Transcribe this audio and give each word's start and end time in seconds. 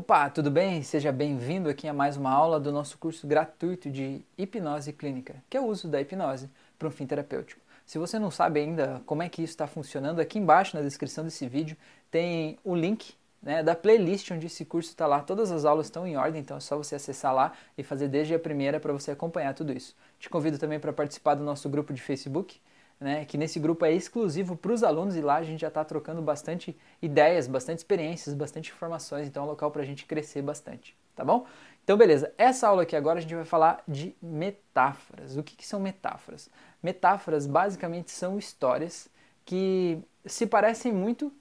Opa, 0.00 0.30
tudo 0.30 0.50
bem? 0.50 0.82
Seja 0.82 1.12
bem-vindo 1.12 1.68
aqui 1.68 1.86
a 1.86 1.92
mais 1.92 2.16
uma 2.16 2.30
aula 2.30 2.58
do 2.58 2.72
nosso 2.72 2.96
curso 2.96 3.26
gratuito 3.26 3.90
de 3.90 4.24
hipnose 4.38 4.94
clínica, 4.94 5.34
que 5.50 5.58
é 5.58 5.60
o 5.60 5.66
uso 5.66 5.88
da 5.88 6.00
hipnose 6.00 6.48
para 6.78 6.88
um 6.88 6.90
fim 6.90 7.04
terapêutico. 7.04 7.60
Se 7.84 7.98
você 7.98 8.18
não 8.18 8.30
sabe 8.30 8.60
ainda 8.60 9.02
como 9.04 9.22
é 9.22 9.28
que 9.28 9.42
isso 9.42 9.52
está 9.52 9.66
funcionando, 9.66 10.18
aqui 10.18 10.38
embaixo 10.38 10.74
na 10.74 10.80
descrição 10.80 11.22
desse 11.22 11.46
vídeo 11.46 11.76
tem 12.10 12.58
o 12.64 12.74
link 12.74 13.12
né, 13.42 13.62
da 13.62 13.74
playlist 13.74 14.30
onde 14.30 14.46
esse 14.46 14.64
curso 14.64 14.88
está 14.88 15.06
lá. 15.06 15.20
Todas 15.20 15.52
as 15.52 15.66
aulas 15.66 15.88
estão 15.88 16.06
em 16.06 16.16
ordem, 16.16 16.40
então 16.40 16.56
é 16.56 16.60
só 16.60 16.78
você 16.78 16.94
acessar 16.94 17.34
lá 17.34 17.52
e 17.76 17.82
fazer 17.82 18.08
desde 18.08 18.34
a 18.34 18.38
primeira 18.38 18.80
para 18.80 18.94
você 18.94 19.10
acompanhar 19.10 19.52
tudo 19.52 19.70
isso. 19.70 19.94
Te 20.18 20.30
convido 20.30 20.56
também 20.56 20.80
para 20.80 20.94
participar 20.94 21.34
do 21.34 21.44
nosso 21.44 21.68
grupo 21.68 21.92
de 21.92 22.00
Facebook, 22.00 22.58
né, 23.00 23.24
que 23.24 23.38
nesse 23.38 23.58
grupo 23.58 23.84
é 23.86 23.92
exclusivo 23.92 24.54
para 24.54 24.72
os 24.72 24.82
alunos 24.82 25.16
e 25.16 25.22
lá 25.22 25.36
a 25.36 25.42
gente 25.42 25.60
já 25.60 25.68
está 25.68 25.82
trocando 25.82 26.20
bastante 26.20 26.76
ideias, 27.00 27.46
bastante 27.46 27.78
experiências, 27.78 28.34
bastante 28.34 28.70
informações, 28.70 29.26
então 29.26 29.42
é 29.42 29.46
um 29.46 29.48
local 29.48 29.70
para 29.70 29.80
a 29.80 29.84
gente 29.86 30.04
crescer 30.04 30.42
bastante, 30.42 30.94
tá 31.16 31.24
bom? 31.24 31.46
Então, 31.82 31.96
beleza, 31.96 32.32
essa 32.36 32.68
aula 32.68 32.82
aqui 32.82 32.94
agora 32.94 33.18
a 33.18 33.22
gente 33.22 33.34
vai 33.34 33.44
falar 33.44 33.82
de 33.88 34.14
metáforas. 34.22 35.36
O 35.36 35.42
que, 35.42 35.56
que 35.56 35.66
são 35.66 35.80
metáforas? 35.80 36.50
Metáforas 36.82 37.46
basicamente 37.46 38.10
são 38.10 38.38
histórias 38.38 39.08
que 39.46 39.98
se 40.26 40.46
parecem 40.46 40.92
muito 40.92 41.32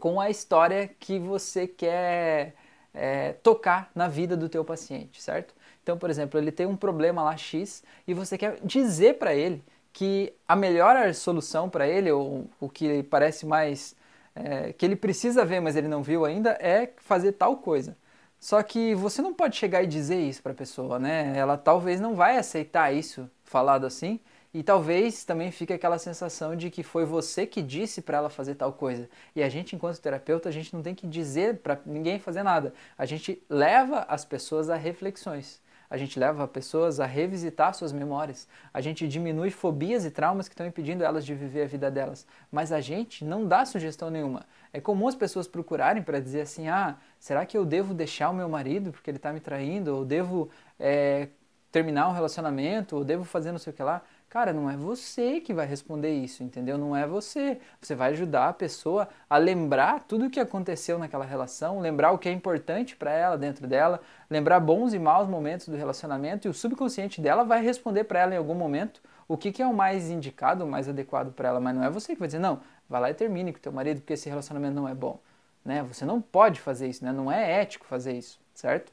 com 0.00 0.20
a 0.20 0.28
história 0.28 0.88
que 1.00 1.18
você 1.18 1.66
quer 1.66 2.54
é, 2.92 3.32
tocar 3.34 3.90
na 3.94 4.08
vida 4.08 4.36
do 4.36 4.48
teu 4.48 4.64
paciente, 4.64 5.22
certo? 5.22 5.54
Então, 5.82 5.96
por 5.96 6.10
exemplo, 6.10 6.38
ele 6.38 6.50
tem 6.50 6.66
um 6.66 6.76
problema 6.76 7.22
lá 7.22 7.36
X 7.36 7.82
e 8.06 8.12
você 8.12 8.36
quer 8.36 8.58
dizer 8.64 9.18
para 9.18 9.34
ele 9.34 9.62
que 9.96 10.34
a 10.46 10.54
melhor 10.54 11.14
solução 11.14 11.70
para 11.70 11.88
ele, 11.88 12.12
ou 12.12 12.50
o 12.60 12.68
que 12.68 13.02
parece 13.04 13.46
mais 13.46 13.96
é, 14.34 14.74
que 14.74 14.84
ele 14.84 14.94
precisa 14.94 15.42
ver, 15.42 15.58
mas 15.58 15.74
ele 15.74 15.88
não 15.88 16.02
viu 16.02 16.26
ainda, 16.26 16.50
é 16.60 16.92
fazer 16.98 17.32
tal 17.32 17.56
coisa. 17.56 17.96
Só 18.38 18.62
que 18.62 18.94
você 18.94 19.22
não 19.22 19.32
pode 19.32 19.56
chegar 19.56 19.82
e 19.82 19.86
dizer 19.86 20.20
isso 20.20 20.42
para 20.42 20.52
a 20.52 20.54
pessoa, 20.54 20.98
né? 20.98 21.32
Ela 21.34 21.56
talvez 21.56 21.98
não 21.98 22.14
vai 22.14 22.36
aceitar 22.36 22.92
isso 22.94 23.26
falado 23.42 23.86
assim, 23.86 24.20
e 24.52 24.62
talvez 24.62 25.24
também 25.24 25.50
fique 25.50 25.72
aquela 25.72 25.98
sensação 25.98 26.54
de 26.54 26.68
que 26.68 26.82
foi 26.82 27.06
você 27.06 27.46
que 27.46 27.62
disse 27.62 28.02
para 28.02 28.18
ela 28.18 28.28
fazer 28.28 28.54
tal 28.54 28.74
coisa. 28.74 29.08
E 29.34 29.42
a 29.42 29.48
gente, 29.48 29.74
enquanto 29.74 29.98
terapeuta, 29.98 30.50
a 30.50 30.52
gente 30.52 30.74
não 30.74 30.82
tem 30.82 30.94
que 30.94 31.06
dizer 31.06 31.60
para 31.60 31.80
ninguém 31.86 32.18
fazer 32.18 32.42
nada. 32.42 32.74
A 32.98 33.06
gente 33.06 33.42
leva 33.48 34.04
as 34.10 34.26
pessoas 34.26 34.68
a 34.68 34.76
reflexões 34.76 35.58
a 35.88 35.96
gente 35.96 36.18
leva 36.18 36.46
pessoas 36.46 37.00
a 37.00 37.06
revisitar 37.06 37.74
suas 37.74 37.92
memórias, 37.92 38.48
a 38.72 38.80
gente 38.80 39.06
diminui 39.06 39.50
fobias 39.50 40.04
e 40.04 40.10
traumas 40.10 40.48
que 40.48 40.54
estão 40.54 40.66
impedindo 40.66 41.04
elas 41.04 41.24
de 41.24 41.34
viver 41.34 41.62
a 41.62 41.66
vida 41.66 41.90
delas, 41.90 42.26
mas 42.50 42.72
a 42.72 42.80
gente 42.80 43.24
não 43.24 43.46
dá 43.46 43.64
sugestão 43.64 44.10
nenhuma. 44.10 44.44
É 44.72 44.80
comum 44.80 45.08
as 45.08 45.14
pessoas 45.14 45.48
procurarem 45.48 46.02
para 46.02 46.20
dizer 46.20 46.42
assim: 46.42 46.68
ah, 46.68 46.96
será 47.18 47.46
que 47.46 47.56
eu 47.56 47.64
devo 47.64 47.94
deixar 47.94 48.30
o 48.30 48.34
meu 48.34 48.48
marido 48.48 48.92
porque 48.92 49.10
ele 49.10 49.16
está 49.16 49.32
me 49.32 49.40
traindo? 49.40 49.96
Ou 49.96 50.04
devo 50.04 50.50
é, 50.78 51.28
terminar 51.72 52.08
um 52.08 52.12
relacionamento? 52.12 52.96
Ou 52.96 53.04
devo 53.04 53.24
fazer 53.24 53.52
não 53.52 53.58
sei 53.58 53.72
o 53.72 53.76
que 53.76 53.82
lá? 53.82 54.02
Cara, 54.36 54.52
não 54.52 54.68
é 54.68 54.76
você 54.76 55.40
que 55.40 55.54
vai 55.54 55.64
responder 55.64 56.12
isso, 56.12 56.44
entendeu? 56.44 56.76
Não 56.76 56.94
é 56.94 57.06
você. 57.06 57.58
Você 57.80 57.94
vai 57.94 58.10
ajudar 58.10 58.50
a 58.50 58.52
pessoa 58.52 59.08
a 59.30 59.38
lembrar 59.38 60.00
tudo 60.00 60.26
o 60.26 60.30
que 60.30 60.38
aconteceu 60.38 60.98
naquela 60.98 61.24
relação, 61.24 61.80
lembrar 61.80 62.12
o 62.12 62.18
que 62.18 62.28
é 62.28 62.32
importante 62.32 62.94
para 62.94 63.10
ela 63.10 63.38
dentro 63.38 63.66
dela, 63.66 63.98
lembrar 64.28 64.60
bons 64.60 64.92
e 64.92 64.98
maus 64.98 65.26
momentos 65.26 65.70
do 65.70 65.74
relacionamento 65.74 66.46
e 66.46 66.50
o 66.50 66.52
subconsciente 66.52 67.18
dela 67.18 67.44
vai 67.44 67.64
responder 67.64 68.04
para 68.04 68.20
ela 68.20 68.34
em 68.34 68.36
algum 68.36 68.54
momento 68.54 69.00
o 69.26 69.38
que, 69.38 69.50
que 69.50 69.62
é 69.62 69.66
o 69.66 69.72
mais 69.72 70.10
indicado, 70.10 70.66
o 70.66 70.68
mais 70.68 70.86
adequado 70.86 71.32
para 71.32 71.48
ela. 71.48 71.58
Mas 71.58 71.74
não 71.74 71.82
é 71.82 71.88
você 71.88 72.12
que 72.12 72.18
vai 72.18 72.28
dizer, 72.28 72.38
não, 72.38 72.60
vai 72.86 73.00
lá 73.00 73.10
e 73.10 73.14
termine 73.14 73.54
com 73.54 73.58
teu 73.58 73.72
marido 73.72 74.02
porque 74.02 74.12
esse 74.12 74.28
relacionamento 74.28 74.74
não 74.74 74.86
é 74.86 74.94
bom. 74.94 75.18
Né? 75.64 75.82
Você 75.84 76.04
não 76.04 76.20
pode 76.20 76.60
fazer 76.60 76.88
isso, 76.88 77.02
né? 77.02 77.10
não 77.10 77.32
é 77.32 77.62
ético 77.62 77.86
fazer 77.86 78.12
isso, 78.12 78.38
certo? 78.52 78.92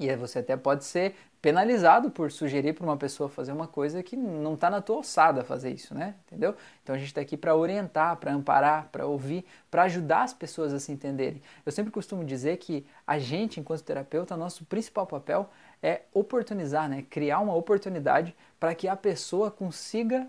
E 0.00 0.16
você 0.16 0.38
até 0.38 0.56
pode 0.56 0.86
ser 0.86 1.14
penalizado 1.44 2.10
por 2.10 2.32
sugerir 2.32 2.72
para 2.72 2.84
uma 2.84 2.96
pessoa 2.96 3.28
fazer 3.28 3.52
uma 3.52 3.68
coisa 3.68 4.02
que 4.02 4.16
não 4.16 4.54
está 4.54 4.70
na 4.70 4.80
tua 4.80 4.96
alçada 4.96 5.44
fazer 5.44 5.72
isso, 5.72 5.94
né? 5.94 6.14
Entendeu? 6.26 6.54
Então 6.82 6.94
a 6.94 6.98
gente 6.98 7.08
está 7.08 7.20
aqui 7.20 7.36
para 7.36 7.54
orientar, 7.54 8.16
para 8.16 8.32
amparar, 8.32 8.88
para 8.90 9.06
ouvir, 9.06 9.44
para 9.70 9.82
ajudar 9.82 10.22
as 10.22 10.32
pessoas 10.32 10.72
a 10.72 10.80
se 10.80 10.90
entenderem. 10.90 11.42
Eu 11.66 11.70
sempre 11.70 11.92
costumo 11.92 12.24
dizer 12.24 12.56
que 12.56 12.86
a 13.06 13.18
gente, 13.18 13.60
enquanto 13.60 13.82
terapeuta, 13.82 14.38
nosso 14.38 14.64
principal 14.64 15.06
papel 15.06 15.50
é 15.82 16.00
oportunizar, 16.14 16.88
né? 16.88 17.04
Criar 17.10 17.40
uma 17.40 17.54
oportunidade 17.54 18.34
para 18.58 18.74
que 18.74 18.88
a 18.88 18.96
pessoa 18.96 19.50
consiga 19.50 20.26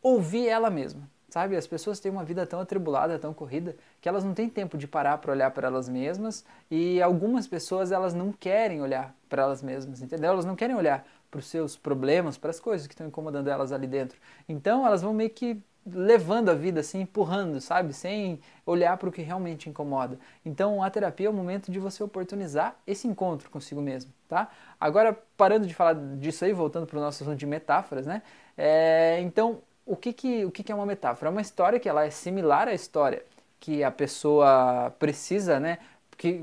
ouvir 0.00 0.46
ela 0.46 0.70
mesma. 0.70 1.02
Sabe, 1.34 1.56
as 1.56 1.66
pessoas 1.66 1.98
têm 1.98 2.12
uma 2.12 2.22
vida 2.22 2.46
tão 2.46 2.60
atribulada, 2.60 3.18
tão 3.18 3.34
corrida, 3.34 3.74
que 4.00 4.08
elas 4.08 4.22
não 4.22 4.32
têm 4.32 4.48
tempo 4.48 4.78
de 4.78 4.86
parar 4.86 5.18
para 5.18 5.32
olhar 5.32 5.50
para 5.50 5.66
elas 5.66 5.88
mesmas 5.88 6.44
e 6.70 7.02
algumas 7.02 7.44
pessoas 7.44 7.90
elas 7.90 8.14
não 8.14 8.30
querem 8.30 8.80
olhar 8.80 9.12
para 9.28 9.42
elas 9.42 9.60
mesmas, 9.60 10.00
entendeu? 10.00 10.30
Elas 10.30 10.44
não 10.44 10.54
querem 10.54 10.76
olhar 10.76 11.04
para 11.32 11.40
os 11.40 11.46
seus 11.46 11.76
problemas, 11.76 12.38
para 12.38 12.50
as 12.50 12.60
coisas 12.60 12.86
que 12.86 12.94
estão 12.94 13.08
incomodando 13.08 13.48
elas 13.48 13.72
ali 13.72 13.88
dentro. 13.88 14.16
Então 14.48 14.86
elas 14.86 15.02
vão 15.02 15.12
meio 15.12 15.28
que 15.28 15.60
levando 15.84 16.50
a 16.50 16.54
vida 16.54 16.78
assim, 16.78 17.00
empurrando, 17.00 17.60
sabe? 17.60 17.92
Sem 17.92 18.38
olhar 18.64 18.96
para 18.96 19.08
o 19.08 19.12
que 19.12 19.20
realmente 19.20 19.68
incomoda. 19.68 20.16
Então 20.46 20.84
a 20.84 20.88
terapia 20.88 21.26
é 21.26 21.30
o 21.30 21.32
momento 21.32 21.68
de 21.72 21.80
você 21.80 22.00
oportunizar 22.04 22.76
esse 22.86 23.08
encontro 23.08 23.50
consigo 23.50 23.82
mesmo, 23.82 24.12
tá? 24.28 24.52
Agora, 24.78 25.18
parando 25.36 25.66
de 25.66 25.74
falar 25.74 25.94
disso 25.94 26.44
aí, 26.44 26.52
voltando 26.52 26.86
para 26.86 26.96
o 26.96 27.00
nosso 27.00 27.24
assunto 27.24 27.36
de 27.36 27.44
metáforas, 27.44 28.06
né? 28.06 28.22
É, 28.56 29.18
então, 29.20 29.60
o 29.86 29.96
que, 29.96 30.12
que, 30.12 30.44
o 30.44 30.50
que, 30.50 30.62
que 30.62 30.72
é 30.72 30.74
uma 30.74 30.86
metáfora? 30.86 31.28
É 31.28 31.32
uma 31.32 31.40
história 31.40 31.78
que 31.78 31.88
ela 31.88 32.04
é 32.04 32.10
similar 32.10 32.68
à 32.68 32.74
história 32.74 33.24
que 33.60 33.82
a 33.82 33.90
pessoa 33.90 34.94
precisa, 34.98 35.58
né? 35.60 35.78
Porque, 36.10 36.40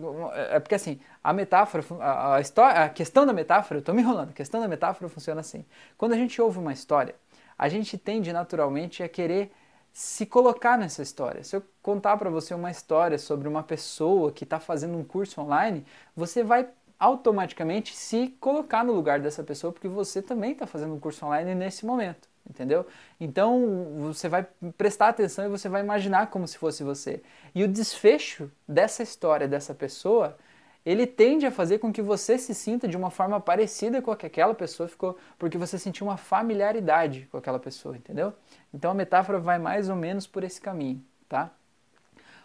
é 0.49 0.59
porque 0.59 0.75
assim, 0.75 0.99
a 1.23 1.31
metáfora, 1.31 1.83
a, 1.99 2.35
a, 2.35 2.41
história, 2.41 2.83
a 2.83 2.89
questão 2.89 3.25
da 3.25 3.33
metáfora, 3.33 3.77
eu 3.77 3.79
estou 3.79 3.95
me 3.95 4.01
enrolando, 4.01 4.29
a 4.31 4.33
questão 4.33 4.59
da 4.59 4.67
metáfora 4.67 5.09
funciona 5.09 5.41
assim. 5.41 5.65
Quando 5.97 6.13
a 6.13 6.17
gente 6.17 6.41
ouve 6.41 6.59
uma 6.59 6.73
história, 6.73 7.15
a 7.57 7.69
gente 7.69 7.97
tende 7.97 8.33
naturalmente 8.33 9.03
a 9.03 9.09
querer 9.09 9.51
se 9.93 10.25
colocar 10.25 10.77
nessa 10.77 11.01
história. 11.01 11.43
Se 11.43 11.55
eu 11.55 11.63
contar 11.81 12.17
para 12.17 12.29
você 12.29 12.53
uma 12.53 12.71
história 12.71 13.17
sobre 13.17 13.47
uma 13.47 13.63
pessoa 13.63 14.31
que 14.31 14.43
está 14.43 14.59
fazendo 14.59 14.97
um 14.97 15.03
curso 15.03 15.41
online, 15.41 15.85
você 16.15 16.43
vai 16.43 16.67
automaticamente 16.99 17.95
se 17.95 18.29
colocar 18.39 18.83
no 18.83 18.93
lugar 18.93 19.19
dessa 19.19 19.43
pessoa, 19.43 19.71
porque 19.73 19.87
você 19.87 20.21
também 20.21 20.51
está 20.53 20.67
fazendo 20.67 20.93
um 20.93 20.99
curso 20.99 21.25
online 21.25 21.55
nesse 21.55 21.85
momento 21.85 22.30
entendeu? 22.49 22.85
Então 23.19 23.99
você 23.99 24.27
vai 24.27 24.47
prestar 24.77 25.09
atenção 25.09 25.45
e 25.45 25.49
você 25.49 25.69
vai 25.69 25.81
imaginar 25.81 26.27
como 26.27 26.47
se 26.47 26.57
fosse 26.57 26.83
você. 26.83 27.21
E 27.53 27.63
o 27.63 27.67
desfecho 27.67 28.51
dessa 28.67 29.03
história 29.03 29.47
dessa 29.47 29.73
pessoa, 29.73 30.37
ele 30.85 31.05
tende 31.05 31.45
a 31.45 31.51
fazer 31.51 31.79
com 31.79 31.91
que 31.93 32.01
você 32.01 32.37
se 32.37 32.53
sinta 32.53 32.87
de 32.87 32.97
uma 32.97 33.11
forma 33.11 33.39
parecida 33.39 34.01
com 34.01 34.11
a 34.11 34.17
que 34.17 34.25
aquela 34.25 34.53
pessoa 34.53 34.89
ficou, 34.89 35.17
porque 35.37 35.57
você 35.57 35.77
sentiu 35.77 36.07
uma 36.07 36.17
familiaridade 36.17 37.27
com 37.31 37.37
aquela 37.37 37.59
pessoa, 37.59 37.95
entendeu? 37.95 38.33
Então 38.73 38.91
a 38.91 38.93
metáfora 38.93 39.39
vai 39.39 39.59
mais 39.59 39.89
ou 39.89 39.95
menos 39.95 40.25
por 40.25 40.43
esse 40.43 40.59
caminho, 40.59 41.03
tá? 41.29 41.51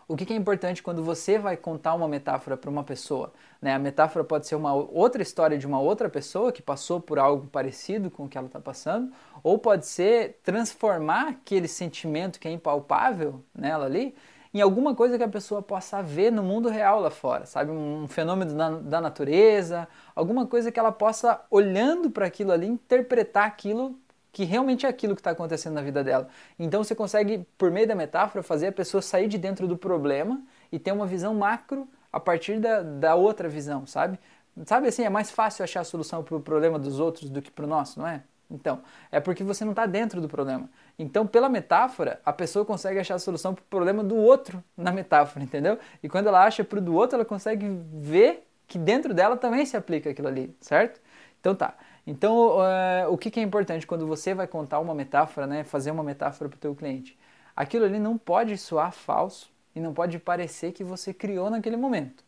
O 0.09 0.15
que, 0.15 0.33
é 0.33 0.37
importante 0.37 0.85
quando 0.85 1.03
você 1.03 1.37
vai 1.37 1.57
contar 1.57 1.95
uma 1.95 2.07
metáfora 2.07 2.57
para 2.57 2.71
uma 2.71 2.85
pessoa? 2.85 3.33
Né? 3.61 3.75
A 3.75 3.79
metáfora 3.79 4.25
pode 4.25 4.47
ser 4.47 4.55
uma 4.55 4.73
outra 4.73 5.21
história 5.21 5.59
de 5.59 5.67
uma 5.67 5.81
outra 5.81 6.09
pessoa 6.09 6.53
que 6.53 6.63
passou 6.63 7.01
por 7.01 7.19
algo 7.19 7.49
parecido 7.49 8.09
com 8.09 8.25
o 8.25 8.29
que 8.29 8.39
ela 8.39 8.47
está 8.47 8.61
passando, 8.61 9.13
ou 9.43 9.59
pode 9.59 9.85
ser 9.85 10.39
transformar 10.45 11.31
aquele 11.31 11.67
sentimento 11.67 12.39
que 12.39 12.47
é 12.47 12.53
impalpável 12.53 13.43
nela 13.53 13.87
ali 13.87 14.15
em 14.55 14.61
alguma 14.61 14.95
coisa 14.95 15.19
que 15.19 15.25
a 15.25 15.29
pessoa 15.29 15.61
possa 15.61 16.01
ver 16.03 16.31
no 16.31 16.43
mundo 16.43 16.69
real 16.69 17.01
lá 17.01 17.11
fora, 17.11 17.45
sabe? 17.45 17.73
Um 17.73 18.07
fenômeno 18.07 18.55
da, 18.55 18.71
da 18.71 19.01
natureza, 19.01 19.89
alguma 20.15 20.47
coisa 20.47 20.71
que 20.71 20.79
ela 20.79 20.93
possa, 20.93 21.45
olhando 21.51 22.11
para 22.11 22.27
aquilo 22.27 22.53
ali, 22.53 22.67
interpretar 22.67 23.45
aquilo 23.45 23.99
que 24.37 24.45
realmente 24.45 24.85
é 24.85 24.89
aquilo 24.91 25.15
que 25.15 25.21
está 25.21 25.31
acontecendo 25.31 25.73
na 25.73 25.81
vida 25.81 26.05
dela. 26.05 26.29
Então 26.59 26.85
você 26.85 26.95
consegue, 26.95 27.47
por 27.57 27.71
meio 27.71 27.89
da 27.89 27.95
metáfora, 27.95 28.43
fazer 28.43 28.67
a 28.67 28.73
pessoa 28.73 29.01
sair 29.01 29.29
de 29.29 29.39
dentro 29.39 29.67
do 29.67 29.79
problema 29.79 30.43
e 30.71 30.79
ter 30.79 30.93
uma 30.93 31.07
visão 31.07 31.35
macro 31.35 31.89
a 32.13 32.21
partir 32.21 32.61
da, 32.61 32.83
da 32.83 33.15
outra 33.15 33.49
visão, 33.49 33.87
sabe? 33.87 34.19
Sabe 34.67 34.89
assim, 34.89 35.05
é 35.05 35.09
mais 35.09 35.31
fácil 35.31 35.65
achar 35.65 35.81
a 35.81 35.85
solução 35.85 36.23
para 36.23 36.37
o 36.37 36.41
problema 36.41 36.79
dos 36.79 37.01
outros 37.01 37.31
do 37.31 37.41
que 37.41 37.51
para 37.51 37.65
o 37.65 37.67
nosso, 37.67 37.99
não 37.99 38.07
é? 38.07 38.25
Então, 38.51 38.83
é 39.11 39.21
porque 39.21 39.43
você 39.43 39.65
não 39.65 39.73
está 39.73 39.87
dentro 39.87 40.21
do 40.21 40.29
problema. 40.29 40.69
Então, 40.99 41.27
pela 41.27 41.49
metáfora, 41.49 42.21
a 42.23 42.31
pessoa 42.31 42.63
consegue 42.63 42.99
achar 42.99 43.15
a 43.15 43.19
solução 43.19 43.55
para 43.55 43.63
o 43.63 43.67
problema 43.71 44.05
do 44.05 44.17
outro 44.17 44.63
na 44.77 44.93
metáfora, 44.93 45.43
entendeu? 45.47 45.79
E 46.03 46.11
quando 46.11 46.27
ela 46.27 46.45
acha 46.45 46.63
para 46.63 46.79
o 46.79 46.83
do 46.83 46.95
outro, 46.95 47.17
ela 47.17 47.25
consegue 47.25 47.67
ver 47.95 48.47
que 48.67 48.77
dentro 48.77 49.15
dela 49.15 49.35
também 49.35 49.65
se 49.65 49.79
aplica 49.79 50.11
aquilo 50.11 50.29
ali, 50.29 50.55
certo? 50.61 51.01
Então 51.41 51.55
tá. 51.55 51.75
Então, 52.07 52.59
uh, 52.59 53.11
o 53.13 53.19
que, 53.19 53.31
que, 53.31 53.41
é 53.41 53.43
importante 53.43 53.87
quando 53.87 54.07
você 54.07 54.33
vai 54.35 54.47
contar 54.47 54.79
uma 54.79 54.95
metáfora, 54.95 55.47
né, 55.47 55.65
fazer 55.65 55.91
uma 55.91 56.05
metáfora 56.05 56.49
para 56.49 56.57
o 56.57 56.61
teu 56.61 56.75
cliente? 56.75 57.19
Aquilo 57.55 57.85
ali 57.85 57.99
não 57.99 58.17
pode 58.17 58.57
soar 58.57 58.93
falso 58.93 59.51
e 59.75 59.81
não 59.81 59.93
pode 59.93 60.19
parecer 60.19 60.73
que 60.73 60.85
você 60.85 61.13
criou 61.13 61.51
naquele 61.51 61.77
momento. 61.77 62.25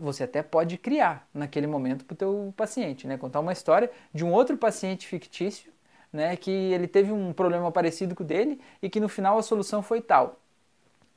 Você 0.00 0.24
até 0.24 0.42
pode 0.42 0.76
criar 0.76 1.28
naquele 1.32 1.66
momento 1.66 2.04
para 2.04 2.14
o 2.14 2.16
teu 2.16 2.54
paciente, 2.56 3.06
né? 3.06 3.16
Contar 3.16 3.40
uma 3.40 3.52
história 3.52 3.90
de 4.12 4.24
um 4.24 4.32
outro 4.32 4.56
paciente 4.56 5.06
fictício, 5.06 5.72
né? 6.12 6.36
Que 6.36 6.50
ele 6.50 6.88
teve 6.88 7.12
um 7.12 7.32
problema 7.32 7.70
parecido 7.72 8.14
com 8.14 8.24
o 8.24 8.26
dele 8.26 8.60
e 8.82 8.90
que 8.90 9.00
no 9.00 9.08
final 9.08 9.38
a 9.38 9.42
solução 9.42 9.82
foi 9.82 10.00
tal. 10.00 10.40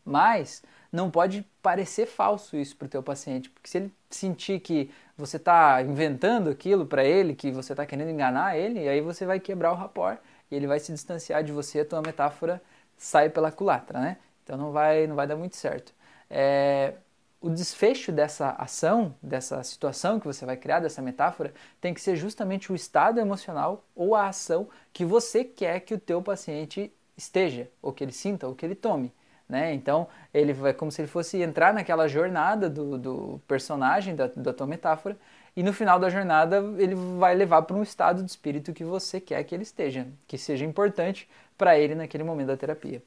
Mas 0.05 0.63
não 0.91 1.09
pode 1.09 1.45
parecer 1.61 2.05
falso 2.05 2.55
isso 2.55 2.75
para 2.77 2.85
o 2.85 2.89
teu 2.89 3.03
paciente, 3.03 3.49
porque 3.49 3.69
se 3.69 3.77
ele 3.77 3.93
sentir 4.09 4.59
que 4.59 4.91
você 5.19 5.37
está 5.37 5.81
inventando 5.81 6.49
aquilo 6.49 6.85
para 6.85 7.03
ele, 7.03 7.35
que 7.35 7.51
você 7.51 7.73
está 7.73 7.85
querendo 7.85 8.09
enganar 8.09 8.57
ele, 8.57 8.87
aí 8.87 9.01
você 9.01 9.25
vai 9.25 9.39
quebrar 9.39 9.71
o 9.71 9.75
rapport 9.75 10.17
e 10.49 10.55
ele 10.55 10.65
vai 10.65 10.79
se 10.79 10.91
distanciar 10.91 11.43
de 11.43 11.51
você, 11.51 11.81
a 11.81 11.85
tua 11.85 12.01
metáfora 12.01 12.61
sai 12.97 13.29
pela 13.29 13.51
culatra, 13.51 13.99
né? 13.99 14.17
Então 14.43 14.57
não 14.57 14.71
vai, 14.71 15.05
não 15.07 15.15
vai 15.15 15.27
dar 15.27 15.35
muito 15.35 15.55
certo. 15.55 15.93
É, 16.29 16.93
o 17.41 17.49
desfecho 17.49 18.11
dessa 18.11 18.51
ação, 18.51 19.15
dessa 19.21 19.63
situação 19.63 20.19
que 20.19 20.25
você 20.25 20.45
vai 20.45 20.57
criar, 20.57 20.79
dessa 20.79 21.01
metáfora, 21.01 21.53
tem 21.79 21.93
que 21.93 22.01
ser 22.01 22.15
justamente 22.15 22.71
o 22.71 22.75
estado 22.75 23.19
emocional 23.19 23.83
ou 23.95 24.15
a 24.15 24.27
ação 24.27 24.69
que 24.91 25.05
você 25.05 25.43
quer 25.43 25.81
que 25.81 25.93
o 25.93 25.99
teu 25.99 26.21
paciente 26.21 26.91
esteja, 27.15 27.69
ou 27.81 27.91
que 27.93 28.03
ele 28.03 28.11
sinta, 28.11 28.47
ou 28.47 28.55
que 28.55 28.65
ele 28.65 28.75
tome. 28.75 29.13
Né? 29.49 29.73
Então, 29.73 30.07
ele 30.31 30.53
vai 30.53 30.73
como 30.73 30.91
se 30.91 31.01
ele 31.01 31.07
fosse 31.07 31.41
entrar 31.41 31.73
naquela 31.73 32.07
jornada 32.07 32.69
do, 32.69 32.99
do 32.99 33.41
personagem, 33.47 34.15
da, 34.15 34.27
da 34.27 34.53
tua 34.53 34.67
metáfora, 34.67 35.17
e 35.55 35.63
no 35.63 35.73
final 35.73 35.99
da 35.99 36.09
jornada 36.09 36.57
ele 36.77 36.93
vai 37.17 37.33
levar 37.35 37.63
para 37.63 37.75
um 37.75 37.81
estado 37.81 38.23
de 38.23 38.29
espírito 38.29 38.71
que 38.73 38.83
você 38.83 39.19
quer 39.19 39.43
que 39.43 39.55
ele 39.55 39.63
esteja, 39.63 40.07
que 40.27 40.37
seja 40.37 40.63
importante 40.63 41.27
para 41.57 41.77
ele 41.77 41.95
naquele 41.95 42.23
momento 42.23 42.47
da 42.47 42.57
terapia. 42.57 43.01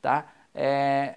Tá? 0.00 0.32
É, 0.54 1.16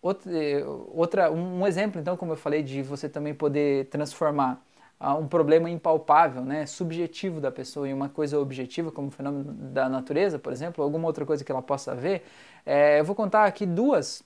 outra, 0.00 1.30
um 1.30 1.66
exemplo, 1.66 2.00
então, 2.00 2.16
como 2.16 2.32
eu 2.32 2.36
falei, 2.36 2.62
de 2.62 2.82
você 2.82 3.08
também 3.08 3.34
poder 3.34 3.86
transformar 3.88 4.64
um 5.00 5.28
problema 5.28 5.68
impalpável, 5.68 6.42
né, 6.42 6.66
subjetivo 6.66 7.40
da 7.40 7.50
pessoa 7.52 7.88
em 7.88 7.92
uma 7.92 8.08
coisa 8.08 8.38
objetiva, 8.38 8.90
como 8.90 9.08
o 9.08 9.10
fenômeno 9.10 9.52
da 9.52 9.88
natureza, 9.88 10.38
por 10.38 10.52
exemplo, 10.52 10.82
alguma 10.82 11.06
outra 11.06 11.26
coisa 11.26 11.44
que 11.44 11.52
ela 11.52 11.62
possa 11.62 11.94
ver, 11.94 12.24
é, 12.64 13.00
eu 13.00 13.04
vou 13.04 13.14
contar 13.14 13.44
aqui 13.44 13.66
duas, 13.66 14.22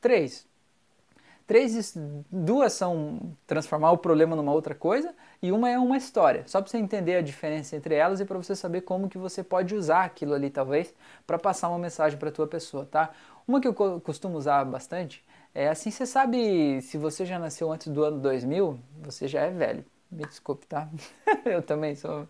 três. 0.00 0.46
Três, 1.46 1.94
duas 2.32 2.72
são 2.72 3.36
transformar 3.46 3.92
o 3.92 3.98
problema 3.98 4.34
numa 4.34 4.50
outra 4.52 4.74
coisa 4.74 5.14
e 5.42 5.52
uma 5.52 5.68
é 5.68 5.78
uma 5.78 5.96
história. 5.98 6.42
Só 6.46 6.60
para 6.62 6.70
você 6.70 6.78
entender 6.78 7.16
a 7.16 7.20
diferença 7.20 7.76
entre 7.76 7.94
elas 7.94 8.18
e 8.18 8.24
para 8.24 8.38
você 8.38 8.56
saber 8.56 8.80
como 8.80 9.10
que 9.10 9.18
você 9.18 9.42
pode 9.44 9.74
usar 9.74 10.04
aquilo 10.04 10.32
ali 10.32 10.48
talvez 10.48 10.94
para 11.26 11.38
passar 11.38 11.68
uma 11.68 11.78
mensagem 11.78 12.18
para 12.18 12.30
tua 12.30 12.46
pessoa, 12.46 12.86
tá? 12.86 13.10
Uma 13.46 13.60
que 13.60 13.68
eu 13.68 13.74
costumo 13.74 14.38
usar 14.38 14.64
bastante 14.64 15.22
é 15.54 15.68
assim, 15.68 15.90
você 15.90 16.06
sabe, 16.06 16.80
se 16.80 16.96
você 16.96 17.26
já 17.26 17.38
nasceu 17.38 17.70
antes 17.70 17.88
do 17.88 18.02
ano 18.02 18.18
2000, 18.20 18.78
você 19.02 19.28
já 19.28 19.42
é 19.42 19.50
velho. 19.50 19.84
Me 20.14 20.24
desculpe, 20.24 20.64
tá? 20.66 20.88
eu 21.44 21.60
também 21.60 21.96
sou 21.96 22.26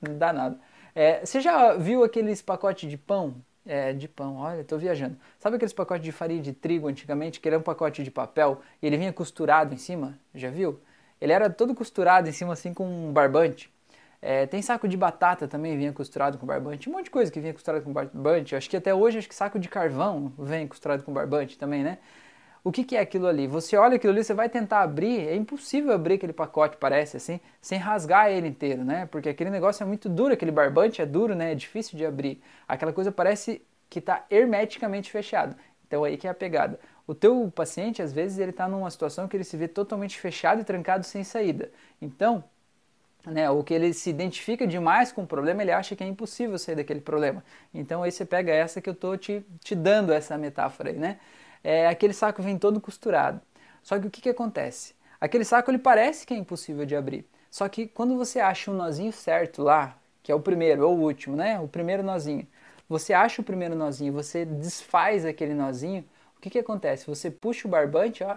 danado. 0.00 0.58
É, 0.94 1.24
você 1.24 1.40
já 1.40 1.74
viu 1.74 2.02
aqueles 2.02 2.40
pacotes 2.40 2.88
de 2.88 2.96
pão? 2.96 3.36
É, 3.66 3.92
de 3.92 4.08
pão, 4.08 4.36
olha, 4.36 4.60
estou 4.60 4.78
viajando. 4.78 5.16
Sabe 5.38 5.56
aqueles 5.56 5.72
pacotes 5.72 6.04
de 6.04 6.12
farinha 6.12 6.42
de 6.42 6.52
trigo 6.52 6.88
antigamente, 6.88 7.40
que 7.40 7.48
era 7.48 7.58
um 7.58 7.62
pacote 7.62 8.02
de 8.02 8.10
papel 8.10 8.60
e 8.80 8.86
ele 8.86 8.96
vinha 8.96 9.12
costurado 9.12 9.74
em 9.74 9.78
cima? 9.78 10.18
Já 10.34 10.50
viu? 10.50 10.80
Ele 11.20 11.32
era 11.32 11.48
todo 11.50 11.74
costurado 11.74 12.28
em 12.28 12.32
cima 12.32 12.52
assim 12.54 12.72
com 12.72 12.86
um 12.86 13.12
barbante. 13.12 13.72
É, 14.20 14.46
tem 14.46 14.62
saco 14.62 14.88
de 14.88 14.96
batata 14.96 15.46
também 15.46 15.76
vinha 15.76 15.92
costurado 15.92 16.38
com 16.38 16.46
barbante, 16.46 16.88
um 16.88 16.92
monte 16.92 17.04
de 17.04 17.10
coisa 17.10 17.30
que 17.30 17.38
vinha 17.38 17.52
costurado 17.52 17.84
com 17.84 17.92
barbante. 17.92 18.56
Acho 18.56 18.70
que 18.70 18.76
até 18.76 18.94
hoje 18.94 19.18
acho 19.18 19.28
que 19.28 19.34
saco 19.34 19.58
de 19.58 19.68
carvão 19.68 20.32
vem 20.38 20.66
costurado 20.66 21.02
com 21.02 21.12
barbante 21.12 21.58
também, 21.58 21.82
né? 21.82 21.98
O 22.64 22.72
que, 22.72 22.82
que 22.82 22.96
é 22.96 23.00
aquilo 23.00 23.26
ali? 23.26 23.46
Você 23.46 23.76
olha 23.76 23.96
aquilo 23.96 24.12
ali, 24.12 24.24
você 24.24 24.32
vai 24.32 24.48
tentar 24.48 24.80
abrir, 24.82 25.28
é 25.28 25.36
impossível 25.36 25.92
abrir 25.92 26.14
aquele 26.14 26.32
pacote, 26.32 26.78
parece 26.78 27.18
assim, 27.18 27.38
sem 27.60 27.78
rasgar 27.78 28.30
ele 28.30 28.48
inteiro, 28.48 28.82
né? 28.82 29.06
Porque 29.06 29.28
aquele 29.28 29.50
negócio 29.50 29.82
é 29.84 29.86
muito 29.86 30.08
duro, 30.08 30.32
aquele 30.32 30.50
barbante 30.50 31.02
é 31.02 31.06
duro, 31.06 31.34
né? 31.34 31.52
É 31.52 31.54
difícil 31.54 31.98
de 31.98 32.06
abrir. 32.06 32.42
Aquela 32.66 32.92
coisa 32.92 33.12
parece 33.12 33.60
que 33.90 33.98
está 33.98 34.24
hermeticamente 34.30 35.10
fechado. 35.10 35.54
Então 35.86 36.04
aí 36.04 36.16
que 36.16 36.26
é 36.26 36.30
a 36.30 36.34
pegada. 36.34 36.80
O 37.06 37.14
teu 37.14 37.52
paciente, 37.54 38.00
às 38.00 38.12
vezes, 38.14 38.38
ele 38.38 38.50
está 38.50 38.66
numa 38.66 38.90
situação 38.90 39.28
que 39.28 39.36
ele 39.36 39.44
se 39.44 39.56
vê 39.58 39.68
totalmente 39.68 40.18
fechado 40.18 40.62
e 40.62 40.64
trancado 40.64 41.04
sem 41.04 41.22
saída. 41.22 41.70
Então, 42.00 42.42
né, 43.26 43.50
ou 43.50 43.64
que 43.64 43.72
ele 43.74 43.92
se 43.94 44.10
identifica 44.10 44.66
demais 44.66 45.12
com 45.12 45.22
o 45.22 45.26
problema, 45.26 45.62
ele 45.62 45.72
acha 45.72 45.96
que 45.96 46.04
é 46.04 46.06
impossível 46.06 46.58
sair 46.58 46.76
daquele 46.76 47.00
problema. 47.00 47.42
Então 47.72 48.02
aí 48.02 48.12
você 48.12 48.24
pega 48.24 48.52
essa 48.52 48.80
que 48.80 48.88
eu 48.88 48.92
estou 48.94 49.16
te, 49.16 49.44
te 49.62 49.74
dando 49.74 50.12
essa 50.12 50.36
metáfora 50.38 50.90
aí, 50.90 50.96
né? 50.96 51.18
É, 51.64 51.88
aquele 51.88 52.12
saco 52.12 52.42
vem 52.42 52.58
todo 52.58 52.80
costurado. 52.80 53.40
Só 53.82 53.98
que 53.98 54.06
o 54.06 54.10
que, 54.10 54.20
que 54.20 54.28
acontece? 54.28 54.94
Aquele 55.20 55.44
saco 55.44 55.70
ele 55.70 55.78
parece 55.78 56.26
que 56.26 56.34
é 56.34 56.36
impossível 56.36 56.84
de 56.84 56.94
abrir. 56.94 57.26
Só 57.50 57.68
que 57.68 57.86
quando 57.86 58.16
você 58.16 58.38
acha 58.38 58.70
um 58.70 58.74
nozinho 58.74 59.12
certo 59.12 59.62
lá, 59.62 59.96
que 60.22 60.30
é 60.30 60.34
o 60.34 60.40
primeiro 60.40 60.86
ou 60.86 60.96
o 60.96 61.00
último, 61.02 61.34
né? 61.34 61.58
O 61.58 61.66
primeiro 61.66 62.02
nozinho. 62.02 62.46
Você 62.88 63.14
acha 63.14 63.40
o 63.40 63.44
primeiro 63.44 63.74
nozinho, 63.74 64.12
você 64.12 64.44
desfaz 64.44 65.24
aquele 65.24 65.54
nozinho, 65.54 66.04
o 66.36 66.40
que, 66.40 66.50
que 66.50 66.58
acontece? 66.58 67.06
Você 67.06 67.30
puxa 67.30 67.66
o 67.66 67.70
barbante 67.70 68.22
ó, 68.22 68.36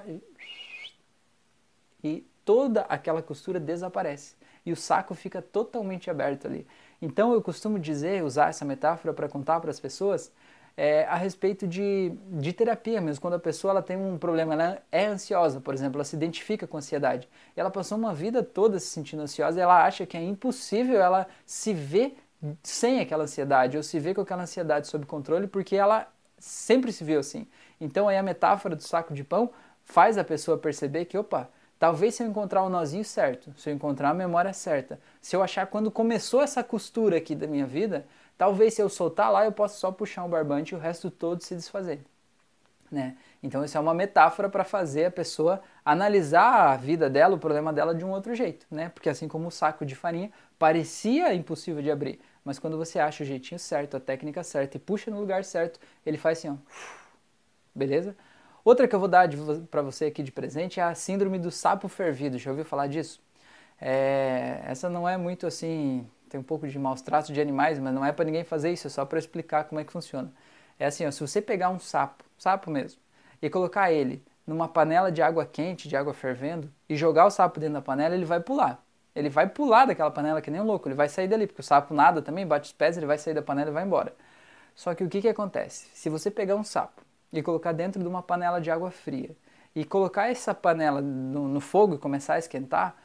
e 2.02 2.26
toda 2.46 2.82
aquela 2.84 3.22
costura 3.22 3.60
desaparece. 3.60 4.36
E 4.66 4.72
o 4.72 4.76
saco 4.76 5.14
fica 5.14 5.42
totalmente 5.42 6.10
aberto 6.10 6.48
ali. 6.48 6.66
Então 7.02 7.34
eu 7.34 7.42
costumo 7.42 7.78
dizer, 7.78 8.24
usar 8.24 8.50
essa 8.50 8.64
metáfora 8.64 9.14
para 9.14 9.28
contar 9.28 9.60
para 9.60 9.70
as 9.70 9.80
pessoas, 9.80 10.32
é, 10.78 11.06
a 11.06 11.16
respeito 11.16 11.68
de, 11.68 12.14
de 12.30 12.54
terapia 12.54 13.02
mesmo. 13.02 13.20
Quando 13.20 13.34
a 13.34 13.40
pessoa 13.40 13.72
ela 13.72 13.82
tem 13.82 13.98
um 13.98 14.16
problema, 14.18 14.54
ela 14.54 14.82
é 14.92 15.08
ansiosa, 15.08 15.60
por 15.60 15.74
exemplo, 15.74 15.98
ela 15.98 16.04
se 16.04 16.16
identifica 16.16 16.68
com 16.68 16.78
ansiedade. 16.78 17.28
Ela 17.56 17.72
passou 17.72 17.98
uma 17.98 18.14
vida 18.14 18.44
toda 18.44 18.80
se 18.80 18.86
sentindo 18.86 19.24
ansiosa 19.24 19.60
e 19.60 19.64
ela 19.64 19.84
acha 19.84 20.06
que 20.06 20.16
é 20.16 20.24
impossível 20.24 21.02
ela 21.02 21.28
se 21.46 21.74
ver 21.74 22.16
sem 22.62 23.00
aquela 23.00 23.24
ansiedade 23.24 23.76
ou 23.76 23.82
se 23.82 24.00
ver 24.00 24.14
com 24.14 24.22
aquela 24.22 24.44
ansiedade 24.44 24.88
sob 24.88 25.08
controle 25.08 25.48
porque 25.48 25.76
ela 25.76 26.08
sempre 26.38 26.94
se 26.94 27.04
viu 27.04 27.20
assim. 27.20 27.48
Então 27.82 28.08
aí 28.08 28.16
a 28.16 28.22
metáfora 28.22 28.76
do 28.76 28.84
saco 28.84 29.16
de 29.16 29.24
pão 29.24 29.50
faz 29.84 30.18
a 30.20 30.24
pessoa 30.24 30.60
perceber 30.60 31.06
que, 31.06 31.18
opa, 31.18 31.50
Talvez 31.80 32.16
se 32.16 32.24
eu 32.24 32.28
encontrar 32.28 32.64
o 32.64 32.70
nozinho 32.70 33.06
certo, 33.06 33.54
se 33.56 33.70
eu 33.70 33.74
encontrar 33.74 34.10
a 34.10 34.14
memória 34.14 34.52
certa, 34.52 35.00
se 35.22 35.36
eu 35.36 35.44
achar 35.44 35.68
quando 35.68 35.92
começou 35.92 36.42
essa 36.42 36.64
costura 36.64 37.18
aqui 37.18 37.36
da 37.36 37.46
minha 37.46 37.68
vida, 37.68 38.08
Talvez 38.38 38.74
se 38.74 38.82
eu 38.82 38.90
soltar 38.90 39.32
lá 39.32 39.46
eu 39.46 39.52
possa 39.52 39.78
só 39.78 39.92
puxar 39.92 40.24
um 40.24 40.30
barbante 40.30 40.72
e 40.72 40.76
o 40.76 40.80
resto 40.80 41.10
todo 41.10 41.42
se 41.42 41.56
desfazer. 41.56 42.02
Né? 42.90 43.18
Então 43.44 43.66
isso 43.66 43.78
é 43.78 43.82
uma 43.82 43.94
metáfora 43.94 44.48
para 44.50 44.64
fazer 44.64 45.06
a 45.06 45.12
pessoa 45.12 45.62
analisar 45.84 46.72
a 46.72 46.78
vida 46.78 47.10
dela, 47.10 47.36
o 47.36 47.40
problema 47.40 47.74
dela 47.74 47.94
de 47.94 48.06
um 48.06 48.12
outro 48.12 48.34
jeito, 48.34 48.66
né? 48.72 48.88
Porque 48.90 49.10
assim 49.10 49.28
como 49.28 49.48
o 49.50 49.52
saco 49.52 49.86
de 49.86 49.94
farinha 49.94 50.32
parecia 50.58 51.34
impossível 51.34 51.82
de 51.82 51.92
abrir, 51.92 52.20
mas 52.46 52.60
quando 52.60 52.78
você 52.78 52.98
acha 52.98 53.24
o 53.24 53.28
jeitinho 53.28 53.60
certo, 53.60 53.98
a 53.98 54.00
técnica 54.00 54.42
certa 54.42 54.78
e 54.78 54.80
puxa 54.80 55.12
no 55.12 55.20
lugar 55.20 55.44
certo, 55.44 55.80
ele 56.06 56.18
faz 56.18 56.38
assim, 56.38 56.50
ó. 56.50 56.56
Beleza? 57.76 58.16
Outra 58.64 58.88
que 58.88 58.96
eu 58.96 59.00
vou 59.00 59.08
dar 59.08 59.30
para 59.70 59.82
você 59.82 60.06
aqui 60.06 60.24
de 60.24 60.32
presente 60.32 60.80
é 60.80 60.84
a 60.84 60.96
síndrome 60.96 61.40
do 61.40 61.52
sapo 61.52 61.88
fervido. 61.88 62.38
Já 62.38 62.52
ouviu 62.52 62.66
falar 62.66 62.88
disso? 62.88 63.22
É, 63.80 64.62
essa 64.66 64.90
não 64.90 65.08
é 65.08 65.16
muito 65.18 65.46
assim 65.46 66.06
tem 66.28 66.40
um 66.40 66.44
pouco 66.44 66.68
de 66.68 66.78
maus 66.78 67.02
tratos 67.02 67.34
de 67.34 67.40
animais, 67.42 67.80
mas 67.80 67.94
não 67.94 68.06
é 68.06 68.12
para 68.12 68.26
ninguém 68.26 68.44
fazer 68.44 68.72
isso, 68.72 68.88
é 68.88 68.90
só 68.90 69.06
para 69.06 69.20
explicar 69.20 69.66
como 69.66 69.80
é 69.80 69.84
que 69.84 69.92
funciona. 69.92 70.32
É 70.80 70.86
assim, 70.86 71.06
ó, 71.06 71.12
se 71.12 71.22
você 71.22 71.42
pegar 71.42 71.70
um 71.70 71.80
sapo, 71.80 72.24
sapo 72.38 72.70
mesmo, 72.70 73.00
e 73.42 73.50
colocar 73.50 73.92
ele 73.92 74.24
numa 74.46 74.68
panela 74.68 75.12
de 75.12 75.22
água 75.22 75.46
quente, 75.46 75.88
de 75.90 75.96
água 75.96 76.14
fervendo, 76.14 76.72
e 76.88 76.96
jogar 76.96 77.26
o 77.26 77.30
sapo 77.30 77.60
dentro 77.60 77.76
da 77.76 77.82
panela, 77.82 78.16
ele 78.16 78.26
vai 78.26 78.40
pular. 78.40 78.84
Ele 79.16 79.30
vai 79.30 79.48
pular 79.48 79.86
daquela 79.86 80.12
panela 80.12 80.42
que 80.42 80.52
nem 80.52 80.62
um 80.62 80.66
louco, 80.66 80.88
ele 80.88 80.96
vai 80.96 81.10
sair 81.10 81.28
dali, 81.28 81.48
porque 81.48 81.62
o 81.62 81.64
sapo 81.64 81.94
nada 81.94 82.22
também, 82.22 82.46
bate 82.46 82.68
os 82.68 82.72
pés, 82.72 82.98
ele 82.98 83.06
vai 83.06 83.18
sair 83.18 83.34
da 83.34 83.42
panela 83.42 83.70
e 83.70 83.74
vai 83.74 83.84
embora. 83.84 84.16
Só 84.76 84.94
que 84.94 85.04
o 85.04 85.10
que, 85.10 85.22
que 85.22 85.28
acontece? 85.28 85.88
Se 85.94 86.10
você 86.10 86.30
pegar 86.30 86.56
um 86.56 86.64
sapo 86.64 87.02
e 87.34 87.42
colocar 87.42 87.72
dentro 87.72 88.02
de 88.02 88.08
uma 88.08 88.22
panela 88.22 88.62
de 88.62 88.70
água 88.70 88.92
fria, 88.92 89.36
e 89.78 89.86
colocar 89.86 90.28
essa 90.28 90.56
panela 90.56 91.02
no, 91.02 91.48
no 91.48 91.62
fogo 91.62 91.94
e 91.94 91.98
começar 92.00 92.34
a 92.34 92.40
esquentar, 92.40 92.96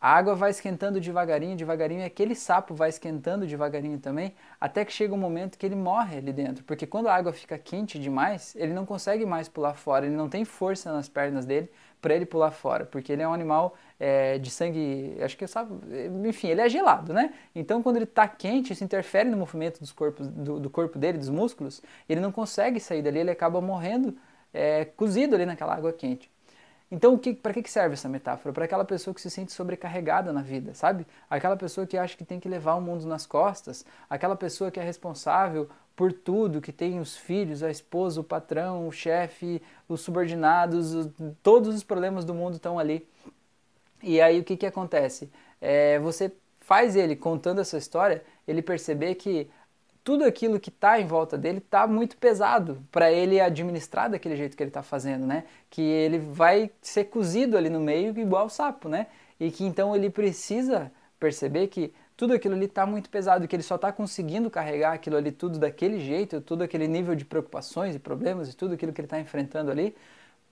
a 0.00 0.14
água 0.14 0.34
vai 0.34 0.50
esquentando 0.50 1.00
devagarinho, 1.00 1.56
devagarinho, 1.56 2.02
e 2.02 2.04
aquele 2.04 2.34
sapo 2.34 2.74
vai 2.74 2.88
esquentando 2.88 3.46
devagarinho 3.46 3.98
também, 3.98 4.34
até 4.60 4.84
que 4.84 4.92
chega 4.92 5.12
um 5.12 5.18
momento 5.18 5.58
que 5.58 5.66
ele 5.66 5.74
morre 5.74 6.18
ali 6.18 6.32
dentro. 6.32 6.62
Porque 6.64 6.86
quando 6.86 7.08
a 7.08 7.14
água 7.14 7.32
fica 7.32 7.58
quente 7.58 7.98
demais, 7.98 8.54
ele 8.56 8.72
não 8.72 8.86
consegue 8.86 9.26
mais 9.26 9.48
pular 9.48 9.74
fora, 9.74 10.06
ele 10.06 10.14
não 10.16 10.28
tem 10.28 10.44
força 10.44 10.92
nas 10.92 11.08
pernas 11.08 11.44
dele 11.44 11.68
para 12.00 12.14
ele 12.14 12.24
pular 12.24 12.52
fora, 12.52 12.84
porque 12.84 13.12
ele 13.12 13.22
é 13.22 13.28
um 13.28 13.32
animal 13.32 13.74
é, 13.98 14.38
de 14.38 14.50
sangue, 14.50 15.16
acho 15.20 15.36
que 15.36 15.46
sabe, 15.48 15.74
enfim, 16.28 16.46
ele 16.46 16.60
é 16.60 16.68
gelado, 16.68 17.12
né? 17.12 17.34
Então 17.54 17.82
quando 17.82 17.96
ele 17.96 18.04
está 18.04 18.28
quente, 18.28 18.72
isso 18.72 18.84
interfere 18.84 19.28
no 19.28 19.36
movimento 19.36 19.80
dos 19.80 19.90
corpos, 19.90 20.28
do, 20.28 20.60
do, 20.60 20.70
corpo 20.70 20.96
dele, 20.96 21.18
dos 21.18 21.28
músculos, 21.28 21.82
ele 22.08 22.20
não 22.20 22.30
consegue 22.30 22.78
sair 22.78 23.02
dali, 23.02 23.18
ele 23.18 23.30
acaba 23.32 23.60
morrendo 23.60 24.16
é, 24.54 24.84
cozido 24.84 25.34
ali 25.34 25.44
naquela 25.44 25.74
água 25.74 25.92
quente. 25.92 26.30
Então, 26.90 27.20
para 27.42 27.52
que 27.52 27.70
serve 27.70 27.94
essa 27.94 28.08
metáfora? 28.08 28.52
Para 28.52 28.64
aquela 28.64 28.84
pessoa 28.84 29.14
que 29.14 29.20
se 29.20 29.30
sente 29.30 29.52
sobrecarregada 29.52 30.32
na 30.32 30.40
vida, 30.40 30.72
sabe? 30.72 31.06
Aquela 31.28 31.56
pessoa 31.56 31.86
que 31.86 31.98
acha 31.98 32.16
que 32.16 32.24
tem 32.24 32.40
que 32.40 32.48
levar 32.48 32.76
o 32.76 32.80
mundo 32.80 33.06
nas 33.06 33.26
costas, 33.26 33.84
aquela 34.08 34.34
pessoa 34.34 34.70
que 34.70 34.80
é 34.80 34.82
responsável 34.82 35.68
por 35.94 36.12
tudo, 36.12 36.60
que 36.62 36.72
tem 36.72 36.98
os 36.98 37.16
filhos, 37.16 37.62
a 37.62 37.70
esposa, 37.70 38.20
o 38.20 38.24
patrão, 38.24 38.88
o 38.88 38.92
chefe, 38.92 39.60
os 39.88 40.00
subordinados, 40.00 40.94
os, 40.94 41.10
todos 41.42 41.74
os 41.74 41.84
problemas 41.84 42.24
do 42.24 42.32
mundo 42.32 42.54
estão 42.54 42.78
ali. 42.78 43.06
E 44.02 44.20
aí 44.20 44.40
o 44.40 44.44
que, 44.44 44.56
que 44.56 44.66
acontece? 44.66 45.30
É, 45.60 45.98
você 45.98 46.32
faz 46.60 46.96
ele 46.96 47.16
contando 47.16 47.60
essa 47.60 47.76
história, 47.76 48.22
ele 48.46 48.62
perceber 48.62 49.16
que 49.16 49.50
tudo 50.08 50.24
aquilo 50.24 50.58
que 50.58 50.70
está 50.70 50.98
em 50.98 51.06
volta 51.06 51.36
dele 51.36 51.58
está 51.58 51.86
muito 51.86 52.16
pesado 52.16 52.82
para 52.90 53.12
ele 53.12 53.38
administrar 53.38 54.08
daquele 54.08 54.36
jeito 54.36 54.56
que 54.56 54.62
ele 54.62 54.70
está 54.70 54.82
fazendo, 54.82 55.26
né? 55.26 55.44
Que 55.68 55.82
ele 55.82 56.18
vai 56.18 56.70
ser 56.80 57.04
cozido 57.04 57.58
ali 57.58 57.68
no 57.68 57.78
meio 57.78 58.18
igual 58.18 58.46
o 58.46 58.48
sapo, 58.48 58.88
né? 58.88 59.08
E 59.38 59.50
que 59.50 59.64
então 59.64 59.94
ele 59.94 60.08
precisa 60.08 60.90
perceber 61.20 61.66
que 61.66 61.92
tudo 62.16 62.32
aquilo 62.32 62.54
ali 62.54 62.64
está 62.64 62.86
muito 62.86 63.10
pesado, 63.10 63.46
que 63.46 63.54
ele 63.54 63.62
só 63.62 63.74
está 63.74 63.92
conseguindo 63.92 64.48
carregar 64.50 64.94
aquilo 64.94 65.18
ali 65.18 65.30
tudo 65.30 65.58
daquele 65.58 66.00
jeito, 66.00 66.40
tudo 66.40 66.64
aquele 66.64 66.88
nível 66.88 67.14
de 67.14 67.26
preocupações 67.26 67.94
e 67.94 67.98
problemas 67.98 68.50
e 68.50 68.56
tudo 68.56 68.72
aquilo 68.72 68.94
que 68.94 69.02
ele 69.02 69.06
está 69.06 69.20
enfrentando 69.20 69.70
ali, 69.70 69.94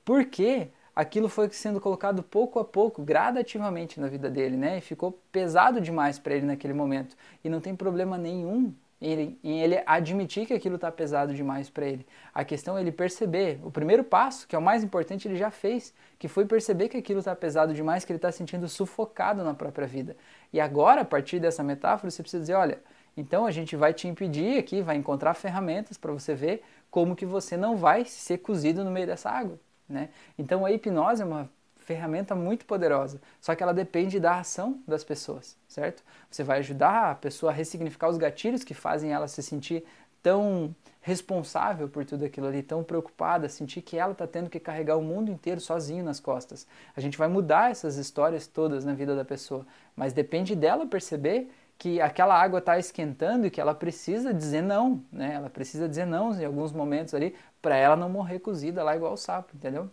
porque 0.04 0.68
aquilo 0.94 1.30
foi 1.30 1.48
sendo 1.48 1.80
colocado 1.80 2.22
pouco 2.22 2.58
a 2.58 2.64
pouco, 2.64 3.02
gradativamente 3.02 3.98
na 3.98 4.06
vida 4.06 4.28
dele, 4.28 4.58
né? 4.58 4.76
E 4.76 4.80
ficou 4.82 5.18
pesado 5.32 5.80
demais 5.80 6.18
para 6.18 6.34
ele 6.34 6.44
naquele 6.44 6.74
momento. 6.74 7.16
E 7.42 7.48
não 7.48 7.58
tem 7.58 7.74
problema 7.74 8.18
nenhum 8.18 8.74
ele, 9.00 9.38
em 9.44 9.60
ele 9.60 9.82
admitir 9.84 10.46
que 10.46 10.54
aquilo 10.54 10.76
está 10.76 10.90
pesado 10.90 11.34
demais 11.34 11.68
para 11.68 11.86
ele. 11.86 12.06
A 12.32 12.44
questão 12.44 12.78
é 12.78 12.80
ele 12.80 12.92
perceber. 12.92 13.60
O 13.62 13.70
primeiro 13.70 14.02
passo, 14.02 14.48
que 14.48 14.56
é 14.56 14.58
o 14.58 14.62
mais 14.62 14.82
importante, 14.82 15.28
ele 15.28 15.36
já 15.36 15.50
fez, 15.50 15.92
que 16.18 16.28
foi 16.28 16.46
perceber 16.46 16.88
que 16.88 16.96
aquilo 16.96 17.18
está 17.18 17.34
pesado 17.36 17.74
demais, 17.74 18.04
que 18.04 18.12
ele 18.12 18.18
está 18.18 18.32
sentindo 18.32 18.68
sufocado 18.68 19.44
na 19.44 19.54
própria 19.54 19.86
vida. 19.86 20.16
E 20.52 20.60
agora, 20.60 21.02
a 21.02 21.04
partir 21.04 21.38
dessa 21.38 21.62
metáfora, 21.62 22.10
você 22.10 22.22
precisa 22.22 22.40
dizer, 22.40 22.54
olha, 22.54 22.80
então 23.16 23.46
a 23.46 23.50
gente 23.50 23.76
vai 23.76 23.92
te 23.92 24.08
impedir 24.08 24.58
aqui, 24.58 24.82
vai 24.82 24.96
encontrar 24.96 25.34
ferramentas 25.34 25.96
para 25.96 26.12
você 26.12 26.34
ver 26.34 26.62
como 26.90 27.16
que 27.16 27.26
você 27.26 27.56
não 27.56 27.76
vai 27.76 28.04
ser 28.04 28.38
cozido 28.38 28.84
no 28.84 28.90
meio 28.90 29.06
dessa 29.06 29.30
água. 29.30 29.58
Né? 29.88 30.10
Então 30.38 30.64
a 30.66 30.72
hipnose 30.72 31.22
é 31.22 31.24
uma 31.24 31.50
ferramenta 31.86 32.34
muito 32.34 32.66
poderosa, 32.66 33.20
só 33.40 33.54
que 33.54 33.62
ela 33.62 33.72
depende 33.72 34.18
da 34.18 34.40
ação 34.40 34.82
das 34.86 35.04
pessoas, 35.04 35.56
certo? 35.68 36.02
Você 36.28 36.42
vai 36.42 36.58
ajudar 36.58 37.12
a 37.12 37.14
pessoa 37.14 37.52
a 37.52 37.54
ressignificar 37.54 38.08
os 38.08 38.18
gatilhos 38.18 38.64
que 38.64 38.74
fazem 38.74 39.12
ela 39.12 39.28
se 39.28 39.40
sentir 39.40 39.84
tão 40.20 40.74
responsável 41.00 41.88
por 41.88 42.04
tudo 42.04 42.24
aquilo 42.24 42.48
ali, 42.48 42.60
tão 42.60 42.82
preocupada, 42.82 43.48
sentir 43.48 43.82
que 43.82 43.96
ela 43.96 44.10
está 44.10 44.26
tendo 44.26 44.50
que 44.50 44.58
carregar 44.58 44.96
o 44.96 45.02
mundo 45.02 45.30
inteiro 45.30 45.60
sozinho 45.60 46.02
nas 46.02 46.18
costas. 46.18 46.66
A 46.96 47.00
gente 47.00 47.16
vai 47.16 47.28
mudar 47.28 47.70
essas 47.70 47.96
histórias 47.96 48.48
todas 48.48 48.84
na 48.84 48.92
vida 48.92 49.14
da 49.14 49.24
pessoa, 49.24 49.64
mas 49.94 50.12
depende 50.12 50.56
dela 50.56 50.84
perceber 50.88 51.48
que 51.78 52.00
aquela 52.00 52.34
água 52.34 52.58
está 52.58 52.76
esquentando 52.80 53.46
e 53.46 53.50
que 53.50 53.60
ela 53.60 53.76
precisa 53.76 54.34
dizer 54.34 54.62
não, 54.62 55.04
né? 55.12 55.34
Ela 55.34 55.48
precisa 55.48 55.88
dizer 55.88 56.06
não 56.06 56.34
em 56.34 56.44
alguns 56.44 56.72
momentos 56.72 57.14
ali 57.14 57.36
para 57.62 57.76
ela 57.76 57.94
não 57.94 58.08
morrer 58.08 58.40
cozida 58.40 58.82
lá 58.82 58.96
igual 58.96 59.12
o 59.12 59.16
sapo, 59.16 59.54
entendeu? 59.54 59.88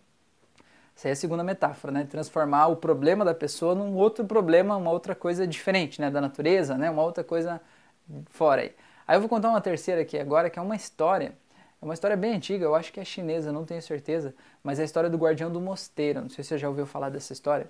Essa 0.96 1.10
é 1.10 1.12
a 1.12 1.16
segunda 1.16 1.44
metáfora, 1.44 1.92
né? 1.92 2.06
Transformar 2.06 2.68
o 2.68 2.76
problema 2.76 3.26
da 3.26 3.34
pessoa 3.34 3.74
num 3.76 3.96
outro 3.96 4.26
problema, 4.26 4.76
uma 4.78 4.92
outra 4.92 5.16
coisa 5.16 5.48
diferente, 5.48 6.00
né? 6.00 6.10
Da 6.12 6.22
natureza, 6.22 6.78
né? 6.78 6.90
Uma 6.90 7.04
outra 7.04 7.24
coisa 7.24 7.60
fora 8.28 8.62
aí. 8.62 8.76
Aí 9.08 9.16
eu 9.18 9.20
vou 9.20 9.30
contar 9.30 9.50
uma 9.50 9.62
terceira 9.62 10.02
aqui 10.02 10.18
agora, 10.18 10.50
que 10.50 10.60
é 10.60 10.62
uma 10.62 10.76
história. 10.76 11.34
É 11.82 11.86
uma 11.86 11.94
história 11.94 12.16
bem 12.16 12.36
antiga, 12.36 12.64
eu 12.64 12.76
acho 12.76 12.94
que 12.94 13.00
é 13.00 13.06
chinesa, 13.06 13.52
não 13.52 13.66
tenho 13.66 13.82
certeza. 13.82 14.34
Mas 14.64 14.80
é 14.80 14.84
a 14.84 14.86
história 14.86 15.10
do 15.10 15.18
guardião 15.18 15.52
do 15.52 15.60
mosteiro. 15.60 16.22
Não 16.22 16.30
sei 16.30 16.44
se 16.44 16.50
você 16.50 16.58
já 16.58 16.70
ouviu 16.70 16.86
falar 16.86 17.10
dessa 17.10 17.34
história. 17.34 17.70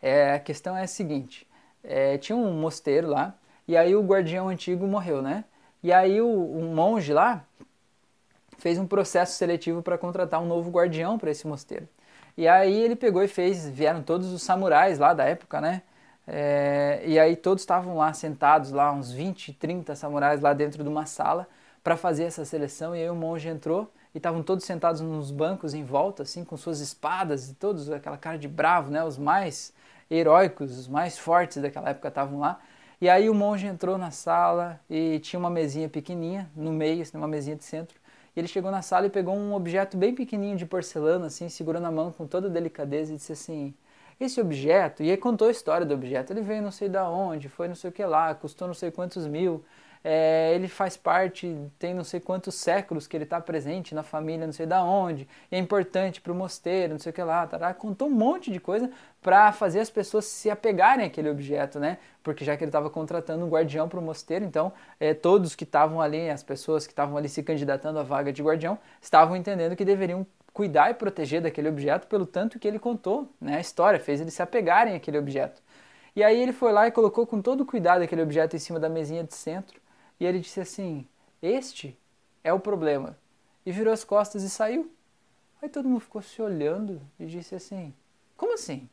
É, 0.00 0.34
a 0.34 0.40
questão 0.40 0.76
é 0.76 0.82
a 0.82 0.86
seguinte. 0.86 1.46
É, 1.82 2.18
tinha 2.18 2.36
um 2.36 2.52
mosteiro 2.60 3.08
lá, 3.08 3.34
e 3.66 3.76
aí 3.76 3.94
o 3.94 4.02
guardião 4.02 4.48
antigo 4.48 4.86
morreu, 4.86 5.22
né? 5.22 5.44
E 5.82 5.92
aí 5.92 6.20
o, 6.20 6.28
um 6.28 6.74
monge 6.74 7.12
lá, 7.12 7.44
fez 8.62 8.78
um 8.78 8.86
processo 8.86 9.36
seletivo 9.36 9.82
para 9.82 9.98
contratar 9.98 10.40
um 10.40 10.46
novo 10.46 10.70
guardião 10.70 11.18
para 11.18 11.32
esse 11.32 11.44
mosteiro. 11.48 11.88
E 12.36 12.46
aí 12.46 12.72
ele 12.80 12.94
pegou 12.94 13.20
e 13.20 13.26
fez, 13.26 13.68
vieram 13.68 14.04
todos 14.04 14.32
os 14.32 14.40
samurais 14.40 15.00
lá 15.00 15.12
da 15.12 15.24
época, 15.24 15.60
né? 15.60 15.82
É, 16.28 17.02
e 17.04 17.18
aí 17.18 17.34
todos 17.34 17.64
estavam 17.64 17.96
lá 17.96 18.12
sentados, 18.12 18.70
lá 18.70 18.92
uns 18.92 19.10
20, 19.10 19.52
30 19.54 19.96
samurais 19.96 20.40
lá 20.40 20.52
dentro 20.52 20.84
de 20.84 20.88
uma 20.88 21.06
sala 21.06 21.48
para 21.82 21.96
fazer 21.96 22.22
essa 22.22 22.44
seleção. 22.44 22.94
E 22.94 23.02
aí 23.02 23.10
o 23.10 23.16
monge 23.16 23.48
entrou 23.48 23.92
e 24.14 24.18
estavam 24.18 24.44
todos 24.44 24.64
sentados 24.64 25.00
nos 25.00 25.32
bancos 25.32 25.74
em 25.74 25.82
volta, 25.82 26.22
assim, 26.22 26.44
com 26.44 26.56
suas 26.56 26.78
espadas 26.78 27.50
e 27.50 27.54
todos 27.54 27.90
aquela 27.90 28.16
cara 28.16 28.38
de 28.38 28.46
bravo, 28.46 28.92
né? 28.92 29.02
Os 29.02 29.18
mais 29.18 29.72
heróicos, 30.08 30.78
os 30.78 30.86
mais 30.86 31.18
fortes 31.18 31.60
daquela 31.60 31.90
época 31.90 32.06
estavam 32.06 32.38
lá. 32.38 32.60
E 33.00 33.08
aí 33.08 33.28
o 33.28 33.34
monge 33.34 33.66
entrou 33.66 33.98
na 33.98 34.12
sala 34.12 34.78
e 34.88 35.18
tinha 35.18 35.40
uma 35.40 35.50
mesinha 35.50 35.88
pequenininha 35.88 36.48
no 36.54 36.70
meio, 36.72 37.02
assim, 37.02 37.18
uma 37.18 37.26
mesinha 37.26 37.56
de 37.56 37.64
centro. 37.64 38.00
E 38.34 38.40
ele 38.40 38.48
chegou 38.48 38.70
na 38.70 38.82
sala 38.82 39.06
e 39.06 39.10
pegou 39.10 39.34
um 39.34 39.54
objeto 39.54 39.96
bem 39.96 40.14
pequenininho 40.14 40.56
de 40.56 40.66
porcelana, 40.66 41.26
assim, 41.26 41.48
segurou 41.48 41.80
na 41.80 41.90
mão 41.90 42.10
com 42.12 42.26
toda 42.26 42.48
delicadeza 42.48 43.12
e 43.12 43.16
disse 43.16 43.32
assim: 43.32 43.74
Esse 44.20 44.40
objeto, 44.40 45.02
e 45.02 45.10
aí 45.10 45.16
contou 45.16 45.48
a 45.48 45.50
história 45.50 45.84
do 45.86 45.94
objeto. 45.94 46.32
Ele 46.32 46.42
veio 46.42 46.62
não 46.62 46.70
sei 46.70 46.88
da 46.88 47.08
onde, 47.08 47.48
foi 47.48 47.68
não 47.68 47.74
sei 47.74 47.90
o 47.90 47.92
que 47.92 48.04
lá, 48.04 48.34
custou 48.34 48.66
não 48.66 48.74
sei 48.74 48.90
quantos 48.90 49.26
mil. 49.26 49.64
É, 50.04 50.52
ele 50.54 50.66
faz 50.66 50.96
parte, 50.96 51.56
tem 51.78 51.94
não 51.94 52.02
sei 52.02 52.18
quantos 52.18 52.56
séculos 52.56 53.06
que 53.06 53.16
ele 53.16 53.22
está 53.22 53.40
presente 53.40 53.94
na 53.94 54.02
família, 54.02 54.44
não 54.44 54.52
sei 54.52 54.66
da 54.66 54.82
onde, 54.82 55.28
é 55.50 55.56
importante 55.58 56.20
para 56.20 56.32
o 56.32 56.34
mosteiro, 56.34 56.94
não 56.94 56.98
sei 56.98 57.10
o 57.10 57.12
que 57.12 57.22
lá, 57.22 57.46
tará. 57.46 57.72
contou 57.72 58.08
um 58.08 58.10
monte 58.10 58.50
de 58.50 58.58
coisa 58.58 58.90
para 59.20 59.52
fazer 59.52 59.78
as 59.78 59.90
pessoas 59.90 60.24
se 60.24 60.50
apegarem 60.50 61.06
àquele 61.06 61.30
objeto, 61.30 61.78
né? 61.78 61.98
Porque 62.22 62.44
já 62.44 62.56
que 62.56 62.64
ele 62.64 62.70
estava 62.70 62.90
contratando 62.90 63.44
um 63.44 63.48
guardião 63.48 63.88
para 63.88 64.00
o 64.00 64.02
mosteiro, 64.02 64.44
então 64.44 64.72
é, 64.98 65.14
todos 65.14 65.54
que 65.54 65.64
estavam 65.64 66.00
ali, 66.00 66.28
as 66.28 66.42
pessoas 66.42 66.84
que 66.84 66.92
estavam 66.92 67.16
ali 67.16 67.28
se 67.28 67.42
candidatando 67.42 68.00
à 68.00 68.02
vaga 68.02 68.32
de 68.32 68.42
guardião, 68.42 68.78
estavam 69.00 69.36
entendendo 69.36 69.76
que 69.76 69.84
deveriam 69.84 70.26
cuidar 70.52 70.90
e 70.90 70.94
proteger 70.94 71.40
daquele 71.40 71.68
objeto 71.68 72.08
pelo 72.08 72.26
tanto 72.26 72.58
que 72.58 72.66
ele 72.66 72.78
contou, 72.78 73.28
né? 73.40 73.56
A 73.56 73.60
história 73.60 74.00
fez 74.00 74.20
eles 74.20 74.34
se 74.34 74.42
apegarem 74.42 74.96
àquele 74.96 75.18
objeto. 75.18 75.62
E 76.14 76.22
aí 76.22 76.40
ele 76.40 76.52
foi 76.52 76.72
lá 76.72 76.86
e 76.88 76.90
colocou 76.90 77.26
com 77.26 77.40
todo 77.40 77.64
cuidado 77.64 78.02
aquele 78.02 78.22
objeto 78.22 78.54
em 78.56 78.58
cima 78.58 78.78
da 78.80 78.88
mesinha 78.88 79.24
de 79.24 79.34
centro 79.34 79.81
e 80.22 80.24
ele 80.24 80.38
disse 80.38 80.60
assim: 80.60 81.04
Este 81.42 81.98
é 82.44 82.52
o 82.52 82.60
problema. 82.60 83.18
E 83.66 83.72
virou 83.72 83.92
as 83.92 84.04
costas 84.04 84.44
e 84.44 84.50
saiu. 84.50 84.88
Aí 85.60 85.68
todo 85.68 85.88
mundo 85.88 85.98
ficou 85.98 86.22
se 86.22 86.40
olhando 86.40 87.02
e 87.18 87.26
disse 87.26 87.56
assim: 87.56 87.92
Como 88.36 88.54
assim? 88.54 88.88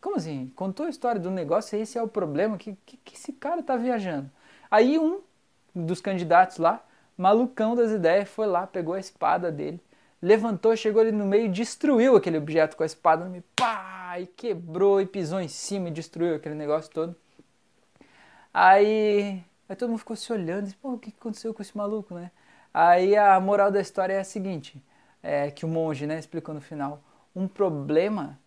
Como 0.00 0.16
assim? 0.16 0.52
Contou 0.56 0.86
a 0.86 0.88
história 0.88 1.20
do 1.20 1.30
negócio 1.30 1.78
e 1.78 1.82
esse 1.82 1.96
é 1.96 2.02
o 2.02 2.08
problema? 2.08 2.58
Que, 2.58 2.76
que, 2.84 2.96
que 2.96 3.14
esse 3.14 3.32
cara 3.32 3.62
tá 3.62 3.76
viajando? 3.76 4.28
Aí 4.68 4.98
um 4.98 5.20
dos 5.72 6.00
candidatos 6.00 6.56
lá, 6.56 6.84
malucão 7.16 7.76
das 7.76 7.92
ideias, 7.92 8.28
foi 8.28 8.48
lá, 8.48 8.66
pegou 8.66 8.94
a 8.94 8.98
espada 8.98 9.52
dele, 9.52 9.80
levantou, 10.20 10.74
chegou 10.76 11.00
ali 11.00 11.12
no 11.12 11.24
meio 11.24 11.46
e 11.46 11.48
destruiu 11.48 12.16
aquele 12.16 12.36
objeto 12.36 12.76
com 12.76 12.82
a 12.82 12.86
espada 12.86 13.24
no 13.24 13.30
meio. 13.30 13.44
Pá! 13.54 14.18
E 14.18 14.26
quebrou 14.26 15.00
e 15.00 15.06
pisou 15.06 15.40
em 15.40 15.46
cima 15.46 15.86
e 15.86 15.92
destruiu 15.92 16.34
aquele 16.34 16.56
negócio 16.56 16.90
todo. 16.90 17.14
Aí 18.52 19.44
Aí 19.68 19.76
todo 19.76 19.90
mundo 19.90 19.98
ficou 19.98 20.16
se 20.16 20.32
olhando, 20.32 20.72
pô, 20.80 20.92
o 20.94 20.98
que 20.98 21.10
aconteceu 21.10 21.52
com 21.52 21.60
esse 21.62 21.76
maluco, 21.76 22.14
né? 22.14 22.30
Aí 22.72 23.16
a 23.16 23.38
moral 23.40 23.70
da 23.70 23.80
história 23.80 24.14
é 24.14 24.20
a 24.20 24.24
seguinte, 24.24 24.82
é, 25.22 25.50
que 25.50 25.64
o 25.64 25.68
monge 25.68 26.06
né, 26.06 26.18
explicou 26.18 26.54
no 26.54 26.60
final, 26.60 27.02
um 27.34 27.46
problema 27.46 28.38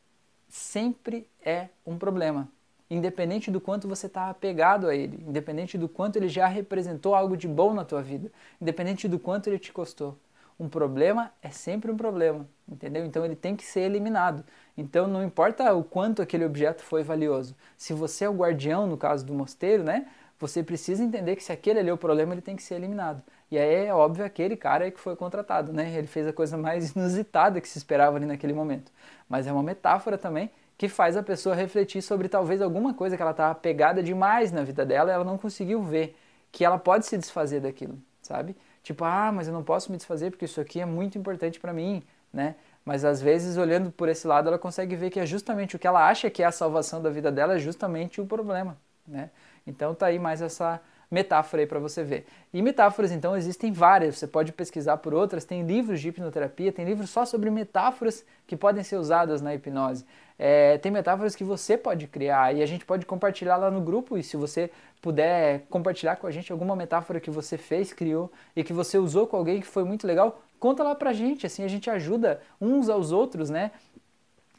sempre 0.50 1.28
é 1.44 1.70
um 1.86 1.98
problema, 1.98 2.50
independente 2.90 3.50
do 3.50 3.62
quanto 3.62 3.88
você 3.88 4.08
está 4.08 4.30
apegado 4.30 4.88
a 4.88 4.96
ele, 4.96 5.24
independente 5.28 5.78
do 5.78 5.88
quanto 5.88 6.18
ele 6.18 6.28
já 6.28 6.48
representou 6.48 7.16
algo 7.16 7.38
de 7.38 7.48
bom 7.48 7.74
na 7.74 7.86
tua 7.86 8.02
vida, 8.02 8.32
independente 8.60 9.08
do 9.08 9.18
quanto 9.20 9.48
ele 9.48 9.60
te 9.60 9.72
custou. 9.72 10.18
Um 10.60 10.70
problema 10.70 11.32
é 11.42 11.50
sempre 11.50 11.90
um 11.90 11.98
problema, 11.98 12.48
entendeu? 12.70 13.04
Então 13.04 13.26
ele 13.26 13.36
tem 13.36 13.56
que 13.56 13.64
ser 13.64 13.82
eliminado. 13.82 14.44
Então 14.78 15.08
não 15.08 15.24
importa 15.24 15.74
o 15.74 15.84
quanto 15.84 16.22
aquele 16.22 16.46
objeto 16.46 16.84
foi 16.84 17.02
valioso. 17.02 17.56
Se 17.76 17.94
você 17.94 18.26
é 18.26 18.30
o 18.30 18.34
guardião, 18.34 18.86
no 18.86 18.96
caso 18.96 19.26
do 19.26 19.34
mosteiro, 19.34 19.84
né? 19.84 20.08
Você 20.42 20.64
precisa 20.64 21.04
entender 21.04 21.36
que 21.36 21.44
se 21.44 21.52
aquele 21.52 21.80
ali 21.80 21.90
é 21.90 21.94
o 21.94 21.98
problema, 21.98 22.34
ele 22.34 22.42
tem 22.42 22.56
que 22.56 22.64
ser 22.64 22.76
eliminado. 22.76 23.22
E 23.52 23.58
aí 23.58 23.86
é 23.86 23.94
óbvio 23.94 24.26
aquele 24.26 24.58
cara 24.58 24.90
que 24.90 25.00
foi 25.00 25.16
contratado, 25.16 25.72
né? 25.72 25.94
Ele 25.96 26.08
fez 26.08 26.28
a 26.28 26.34
coisa 26.34 26.58
mais 26.58 26.92
inusitada 26.96 27.62
que 27.62 27.68
se 27.70 27.78
esperava 27.78 28.18
ali 28.18 28.26
naquele 28.26 28.54
momento. 28.54 28.92
Mas 29.30 29.46
é 29.46 29.54
uma 29.54 29.62
metáfora 29.62 30.18
também 30.18 30.50
que 30.78 30.90
faz 30.90 31.16
a 31.16 31.22
pessoa 31.22 31.54
refletir 31.54 32.02
sobre 32.02 32.28
talvez 32.28 32.60
alguma 32.60 32.92
coisa 32.94 33.16
que 33.16 33.22
ela 33.22 33.32
estava 33.32 33.54
pegada 33.54 34.02
demais 34.02 34.52
na 34.52 34.64
vida 34.64 34.84
dela 34.84 35.12
e 35.12 35.14
ela 35.14 35.24
não 35.24 35.38
conseguiu 35.38 35.84
ver 35.84 36.18
que 36.52 36.66
ela 36.66 36.80
pode 36.80 37.06
se 37.06 37.18
desfazer 37.18 37.62
daquilo, 37.62 38.00
sabe? 38.22 38.56
Tipo, 38.82 39.04
ah, 39.06 39.32
mas 39.32 39.48
eu 39.48 39.54
não 39.54 39.64
posso 39.64 39.92
me 39.92 39.98
desfazer 39.98 40.32
porque 40.32 40.46
isso 40.46 40.60
aqui 40.60 40.82
é 40.82 40.86
muito 40.86 41.20
importante 41.20 41.60
para 41.60 41.72
mim, 41.72 42.02
né? 42.34 42.56
Mas 42.84 43.06
às 43.06 43.22
vezes, 43.22 43.58
olhando 43.58 43.92
por 43.92 44.10
esse 44.10 44.26
lado, 44.26 44.48
ela 44.48 44.58
consegue 44.58 44.96
ver 44.96 45.12
que 45.12 45.20
é 45.20 45.26
justamente 45.26 45.76
o 45.76 45.80
que 45.80 45.86
ela 45.86 46.08
acha 46.08 46.32
que 46.32 46.42
é 46.42 46.48
a 46.48 46.52
salvação 46.52 47.00
da 47.00 47.12
vida 47.12 47.32
dela, 47.32 47.56
é 47.56 47.60
justamente 47.60 48.20
o 48.20 48.26
problema, 48.26 48.76
né? 49.08 49.30
Então 49.66 49.94
tá 49.94 50.08
aí 50.08 50.20
mais 50.20 50.42
essa 50.42 50.82
metáfora 51.12 51.62
aí 51.62 51.68
para 51.68 51.80
você 51.80 52.04
ver. 52.04 52.26
E 52.54 52.62
metáforas 52.62 53.12
então 53.12 53.36
existem 53.36 53.72
várias, 53.74 54.18
você 54.18 54.26
pode 54.26 54.54
pesquisar 54.54 54.98
por 54.98 55.14
outras, 55.14 55.44
tem 55.44 55.64
livros 55.64 56.00
de 56.00 56.08
hipnoterapia, 56.08 56.72
tem 56.72 56.86
livros 56.86 57.10
só 57.10 57.26
sobre 57.26 57.50
metáforas 57.50 58.26
que 58.48 58.56
podem 58.56 58.82
ser 58.82 58.96
usadas 58.96 59.42
na 59.42 59.54
hipnose. 59.54 60.06
É, 60.40 60.78
tem 60.78 60.92
metáforas 60.92 61.36
que 61.36 61.44
você 61.44 61.78
pode 61.78 62.08
criar 62.08 62.56
e 62.56 62.64
a 62.64 62.66
gente 62.66 62.86
pode 62.86 63.06
compartilhar 63.06 63.58
lá 63.58 63.70
no 63.70 63.82
grupo 63.82 64.18
e 64.18 64.24
se 64.24 64.38
você 64.38 64.72
puder 65.02 65.66
compartilhar 65.70 66.16
com 66.16 66.26
a 66.26 66.32
gente 66.32 66.52
alguma 66.52 66.76
metáfora 66.76 67.20
que 67.20 67.30
você 67.30 67.58
fez, 67.58 67.92
criou 67.92 68.32
e 68.56 68.64
que 68.64 68.74
você 68.74 68.98
usou 68.98 69.28
com 69.28 69.36
alguém 69.36 69.60
que 69.60 69.68
foi 69.68 69.84
muito 69.84 70.08
legal, 70.08 70.42
conta 70.60 70.82
lá 70.82 70.96
pra 70.96 71.12
gente, 71.12 71.46
assim 71.46 71.64
a 71.64 71.68
gente 71.68 71.90
ajuda 71.90 72.42
uns 72.60 72.88
aos 72.90 73.12
outros, 73.12 73.50
né? 73.50 73.72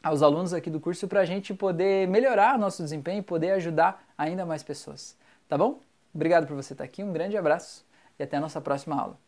Aos 0.03 0.21
alunos 0.21 0.53
aqui 0.53 0.69
do 0.69 0.81
curso 0.81 1.07
para 1.07 1.21
a 1.21 1.25
gente 1.25 1.53
poder 1.53 2.07
melhorar 2.09 2.59
nosso 2.59 2.83
desempenho 2.83 3.19
e 3.19 3.23
poder 3.23 3.51
ajudar 3.51 4.05
ainda 4.17 4.45
mais 4.45 4.61
pessoas. 4.61 5.17
Tá 5.47 5.57
bom? 5.57 5.79
Obrigado 6.13 6.45
por 6.45 6.55
você 6.55 6.73
estar 6.73 6.83
aqui, 6.83 7.01
um 7.01 7.13
grande 7.13 7.37
abraço 7.37 7.85
e 8.19 8.23
até 8.23 8.37
a 8.37 8.41
nossa 8.41 8.59
próxima 8.59 8.99
aula. 8.99 9.22